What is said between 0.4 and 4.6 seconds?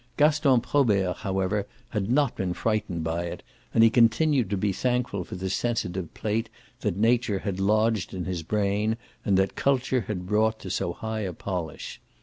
Probert however had not been frightened by it, and he continued to